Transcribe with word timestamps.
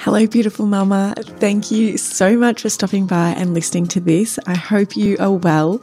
Hello, 0.00 0.24
beautiful 0.28 0.64
mama. 0.64 1.12
Thank 1.18 1.72
you 1.72 1.98
so 1.98 2.36
much 2.36 2.62
for 2.62 2.70
stopping 2.70 3.08
by 3.08 3.30
and 3.30 3.52
listening 3.52 3.88
to 3.88 4.00
this. 4.00 4.38
I 4.46 4.54
hope 4.54 4.96
you 4.96 5.16
are 5.18 5.32
well. 5.32 5.82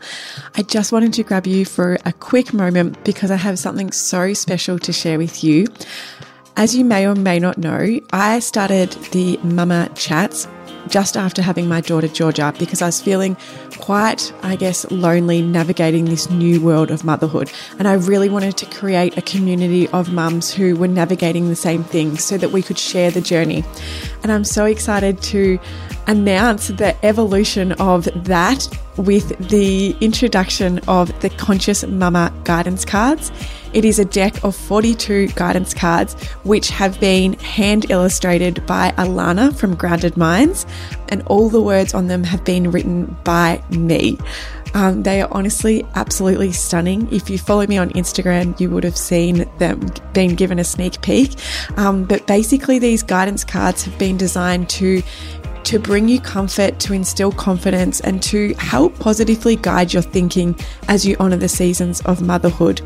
I 0.55 0.61
just 0.61 0.93
wanted 0.93 1.11
to 1.13 1.23
grab 1.23 1.45
you 1.45 1.65
for 1.65 1.97
a 2.05 2.13
quick 2.13 2.53
moment 2.53 3.03
because 3.03 3.29
I 3.29 3.35
have 3.35 3.59
something 3.59 3.91
so 3.91 4.33
special 4.33 4.79
to 4.79 4.93
share 4.93 5.17
with 5.17 5.43
you. 5.43 5.67
As 6.55 6.73
you 6.73 6.85
may 6.85 7.05
or 7.05 7.13
may 7.13 7.39
not 7.39 7.57
know, 7.57 7.99
I 8.13 8.39
started 8.39 8.91
the 9.11 9.35
Mama 9.43 9.89
Chats 9.95 10.47
just 10.87 11.17
after 11.17 11.41
having 11.41 11.67
my 11.67 11.81
daughter 11.81 12.07
Georgia 12.07 12.53
because 12.57 12.81
I 12.81 12.87
was 12.87 13.01
feeling 13.01 13.37
quite, 13.79 14.33
I 14.43 14.55
guess, 14.55 14.89
lonely 14.91 15.41
navigating 15.41 16.05
this 16.05 16.29
new 16.29 16.61
world 16.61 16.91
of 16.91 17.03
motherhood. 17.03 17.51
And 17.79 17.87
I 17.87 17.93
really 17.93 18.29
wanted 18.29 18.57
to 18.57 18.65
create 18.65 19.17
a 19.17 19.21
community 19.21 19.87
of 19.89 20.11
mums 20.11 20.53
who 20.53 20.75
were 20.75 20.87
navigating 20.87 21.49
the 21.49 21.55
same 21.55 21.83
thing 21.83 22.17
so 22.17 22.37
that 22.37 22.51
we 22.51 22.61
could 22.61 22.77
share 22.77 23.11
the 23.11 23.21
journey. 23.21 23.63
And 24.23 24.31
I'm 24.31 24.43
so 24.43 24.65
excited 24.65 25.21
to 25.23 25.59
announce 26.07 26.67
the 26.67 26.95
evolution 27.05 27.73
of 27.73 28.05
that 28.25 28.67
with 28.97 29.37
the 29.49 29.95
introduction 30.01 30.79
of 30.87 31.17
the 31.21 31.29
Conscious 31.29 31.85
Mama 31.85 32.33
guidance 32.43 32.85
cards. 32.85 33.31
It 33.73 33.83
is 33.83 33.99
a 33.99 34.05
deck 34.05 34.41
of 34.43 34.55
42 34.55 35.27
guidance 35.29 35.73
cards, 35.73 36.13
which 36.43 36.69
have 36.69 36.99
been 36.99 37.33
hand 37.33 37.91
illustrated 37.91 38.65
by 38.65 38.91
Alanna 38.91 39.53
from 39.53 39.75
Grounded 39.75 40.15
Minds, 40.15 40.65
and 41.09 41.21
all 41.23 41.49
the 41.49 41.61
words 41.61 41.93
on 41.93 42.07
them 42.07 42.23
have 42.23 42.45
been 42.45 42.71
written 42.71 43.17
by 43.23 43.61
me. 43.69 44.17
Um, 44.75 45.03
they 45.03 45.21
are 45.21 45.29
honestly 45.31 45.85
absolutely 45.95 46.51
stunning. 46.51 47.07
If 47.11 47.29
you 47.29 47.37
follow 47.37 47.65
me 47.65 47.77
on 47.77 47.91
Instagram, 47.91 48.59
you 48.59 48.69
would 48.69 48.83
have 48.83 48.97
seen 48.97 49.49
them 49.57 49.89
being 50.13 50.35
given 50.35 50.59
a 50.59 50.65
sneak 50.65 51.01
peek. 51.01 51.31
Um, 51.77 52.03
but 52.03 52.27
basically, 52.27 52.77
these 52.77 53.01
guidance 53.01 53.45
cards 53.45 53.83
have 53.83 53.97
been 53.97 54.17
designed 54.17 54.69
to 54.71 55.01
to 55.65 55.79
bring 55.79 56.07
you 56.07 56.19
comfort, 56.19 56.79
to 56.79 56.93
instill 56.93 57.31
confidence, 57.31 57.99
and 57.99 58.21
to 58.23 58.53
help 58.55 58.97
positively 58.99 59.55
guide 59.55 59.93
your 59.93 60.03
thinking 60.03 60.55
as 60.87 61.05
you 61.05 61.15
honor 61.19 61.37
the 61.37 61.49
seasons 61.49 62.01
of 62.01 62.21
motherhood. 62.21 62.81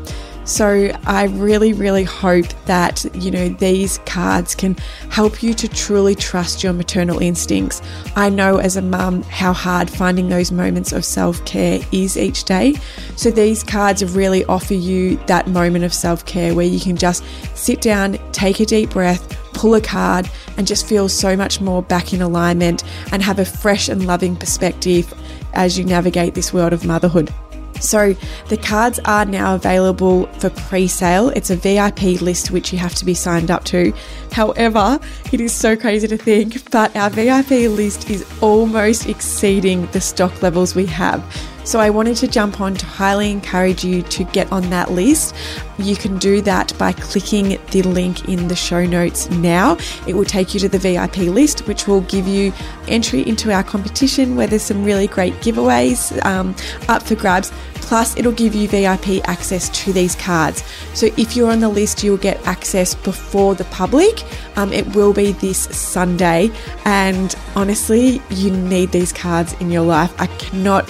So 0.50 0.90
I 1.06 1.26
really, 1.26 1.72
really 1.72 2.02
hope 2.02 2.48
that, 2.66 3.04
you 3.14 3.30
know, 3.30 3.50
these 3.50 3.98
cards 3.98 4.56
can 4.56 4.74
help 5.08 5.44
you 5.44 5.54
to 5.54 5.68
truly 5.68 6.16
trust 6.16 6.64
your 6.64 6.72
maternal 6.72 7.20
instincts. 7.20 7.80
I 8.16 8.30
know 8.30 8.56
as 8.56 8.76
a 8.76 8.82
mum 8.82 9.22
how 9.22 9.52
hard 9.52 9.88
finding 9.88 10.28
those 10.28 10.50
moments 10.50 10.90
of 10.90 11.04
self 11.04 11.42
care 11.44 11.80
is 11.92 12.16
each 12.18 12.44
day. 12.46 12.74
So 13.14 13.30
these 13.30 13.62
cards 13.62 14.04
really 14.04 14.44
offer 14.46 14.74
you 14.74 15.18
that 15.28 15.46
moment 15.46 15.84
of 15.84 15.94
self 15.94 16.26
care 16.26 16.52
where 16.52 16.66
you 16.66 16.80
can 16.80 16.96
just 16.96 17.24
sit 17.54 17.80
down, 17.80 18.18
take 18.32 18.58
a 18.58 18.66
deep 18.66 18.90
breath, 18.90 19.52
pull 19.52 19.76
a 19.76 19.80
card, 19.80 20.28
and 20.56 20.66
just 20.66 20.84
feel 20.84 21.08
so 21.08 21.36
much 21.36 21.60
more 21.60 21.80
back 21.80 22.12
in 22.12 22.22
alignment 22.22 22.82
and 23.12 23.22
have 23.22 23.38
a 23.38 23.44
fresh 23.44 23.88
and 23.88 24.04
loving 24.04 24.34
perspective 24.34 25.14
as 25.52 25.78
you 25.78 25.84
navigate 25.84 26.34
this 26.34 26.52
world 26.52 26.72
of 26.72 26.84
motherhood. 26.84 27.32
So 27.80 28.14
the 28.48 28.56
cards 28.56 29.00
are 29.04 29.24
now 29.24 29.54
available 29.54 30.26
for 30.38 30.50
pre 30.50 30.86
sale. 30.86 31.30
It's 31.30 31.50
a 31.50 31.56
VIP 31.56 32.20
list 32.20 32.50
which 32.50 32.72
you 32.72 32.78
have 32.78 32.94
to 32.96 33.04
be 33.04 33.14
signed 33.14 33.50
up 33.50 33.64
to. 33.64 33.92
However, 34.32 35.00
it 35.32 35.40
is 35.40 35.52
so 35.52 35.76
crazy 35.76 36.06
to 36.08 36.16
think, 36.16 36.70
but 36.70 36.94
our 36.96 37.10
VIP 37.10 37.70
list 37.70 38.10
is 38.10 38.24
almost 38.40 39.08
exceeding 39.08 39.86
the 39.86 40.00
stock 40.00 40.42
levels 40.42 40.74
we 40.74 40.86
have. 40.86 41.22
So 41.64 41.78
I 41.78 41.90
wanted 41.90 42.16
to 42.16 42.28
jump 42.28 42.60
on 42.60 42.74
to 42.74 42.86
highly 42.86 43.30
encourage 43.30 43.84
you 43.84 44.02
to 44.02 44.24
get 44.24 44.50
on 44.50 44.70
that 44.70 44.90
list. 44.90 45.34
You 45.78 45.96
can 45.96 46.18
do 46.18 46.40
that 46.42 46.76
by 46.78 46.92
clicking 46.92 47.58
the 47.70 47.82
link 47.82 48.28
in 48.28 48.48
the 48.48 48.56
show 48.56 48.84
notes 48.84 49.30
now. 49.30 49.76
It 50.06 50.14
will 50.14 50.24
take 50.24 50.52
you 50.52 50.60
to 50.60 50.68
the 50.68 50.78
VIP 50.78 51.18
list, 51.18 51.66
which 51.66 51.86
will 51.86 52.02
give 52.02 52.26
you 52.26 52.52
entry 52.88 53.26
into 53.26 53.52
our 53.52 53.62
competition 53.62 54.36
where 54.36 54.46
there's 54.46 54.62
some 54.62 54.84
really 54.84 55.06
great 55.06 55.34
giveaways 55.34 56.22
um, 56.24 56.54
up 56.88 57.02
for 57.02 57.14
grabs. 57.14 57.52
Plus, 57.74 58.16
it'll 58.16 58.30
give 58.30 58.54
you 58.54 58.68
VIP 58.68 59.28
access 59.28 59.68
to 59.84 59.92
these 59.92 60.14
cards. 60.14 60.62
So 60.94 61.06
if 61.16 61.34
you're 61.34 61.50
on 61.50 61.60
the 61.60 61.68
list, 61.68 62.04
you'll 62.04 62.18
get 62.18 62.44
access 62.46 62.94
before 62.94 63.54
the 63.54 63.64
public. 63.64 64.22
Um, 64.56 64.72
it 64.72 64.86
will 64.94 65.12
be 65.12 65.32
this 65.32 65.58
Sunday. 65.58 66.52
And 66.84 67.34
honestly, 67.56 68.22
you 68.30 68.50
need 68.50 68.92
these 68.92 69.12
cards 69.12 69.54
in 69.54 69.70
your 69.70 69.82
life. 69.82 70.14
I 70.20 70.26
cannot 70.26 70.88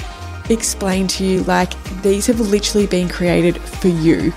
explain 0.50 1.06
to 1.08 1.24
you 1.24 1.42
like 1.44 1.72
these 2.02 2.26
have 2.26 2.40
literally 2.40 2.86
been 2.86 3.08
created 3.08 3.58
for 3.58 3.88
you. 3.88 4.32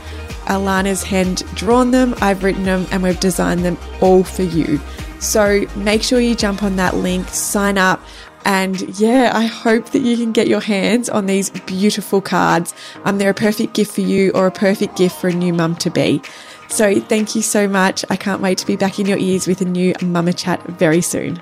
Alanna's 0.46 1.04
hand 1.04 1.44
drawn 1.56 1.92
them, 1.92 2.16
I've 2.22 2.44
written 2.44 2.64
them, 2.64 2.86
and 2.92 3.02
we've 3.02 3.20
designed 3.20 3.64
them 3.64 3.78
all 4.02 4.24
for 4.24 4.44
you. 4.44 4.80
So 5.20 5.66
make 5.78 6.04
sure 6.04 6.20
you 6.20 6.36
jump 6.36 6.64
on 6.64 6.76
that 6.76 6.96
link, 6.96 7.30
sign 7.30 7.78
up, 7.78 8.02
and 8.46 9.00
yeah, 9.00 9.32
I 9.34 9.46
hope 9.46 9.92
that 9.92 10.00
you 10.00 10.18
can 10.18 10.34
get 10.34 10.48
your 10.48 10.60
hands 10.60 11.10
on 11.10 11.28
these 11.28 11.50
beautiful 11.50 12.22
cards. 12.22 12.74
Um, 13.06 13.18
they're 13.18 13.30
a 13.30 13.34
perfect 13.34 13.74
gift 13.74 13.96
for 13.96 14.02
you 14.02 14.32
or 14.32 14.48
a 14.48 14.52
perfect 14.52 14.98
gift 14.98 15.20
for 15.20 15.30
a 15.30 15.34
new 15.34 15.54
mum 15.54 15.76
to 15.78 15.90
be. 15.90 16.22
So 16.68 17.00
thank 17.00 17.36
you 17.36 17.42
so 17.42 17.68
much. 17.68 18.04
I 18.10 18.16
can't 18.16 18.42
wait 18.42 18.58
to 18.58 18.68
be 18.68 18.76
back 18.76 19.00
in 19.00 19.06
your 19.06 19.18
ears 19.18 19.48
with 19.48 19.62
a 19.62 19.66
new 19.66 19.94
Mama 20.02 20.34
Chat 20.34 20.62
very 20.68 21.02
soon. 21.02 21.42